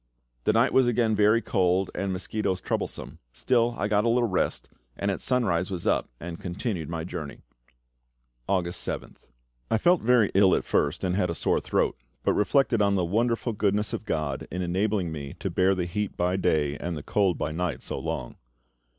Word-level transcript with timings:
The 0.45 0.53
night 0.53 0.73
was 0.73 0.87
again 0.87 1.15
very 1.15 1.43
cold 1.43 1.91
and 1.93 2.05
the 2.09 2.13
mosquitoes 2.13 2.59
troublesome. 2.59 3.19
Still, 3.33 3.75
I 3.77 3.87
got 3.87 4.03
a 4.03 4.09
little 4.09 4.27
rest, 4.27 4.67
and 4.97 5.11
at 5.11 5.21
sunrise 5.21 5.69
was 5.69 5.85
up 5.85 6.09
and 6.19 6.39
continued 6.39 6.89
my 6.89 7.03
journey. 7.03 7.43
August 8.49 8.81
7th. 8.83 9.25
I 9.69 9.77
felt 9.77 10.01
very 10.01 10.31
ill 10.33 10.55
at 10.55 10.65
first, 10.65 11.03
and 11.03 11.15
had 11.15 11.29
a 11.29 11.35
sore 11.35 11.59
throat, 11.59 11.95
but 12.23 12.33
reflected 12.33 12.81
on 12.81 12.95
the 12.95 13.05
wonderful 13.05 13.53
goodness 13.53 13.93
of 13.93 14.05
GOD 14.05 14.47
in 14.49 14.63
enabling 14.63 15.11
me 15.11 15.35
to 15.37 15.51
bear 15.51 15.75
the 15.75 15.85
heat 15.85 16.17
by 16.17 16.35
day 16.35 16.77
and 16.79 16.97
the 16.97 17.03
cold 17.03 17.37
by 17.37 17.51
night 17.51 17.83
so 17.83 17.99
long. 17.99 18.37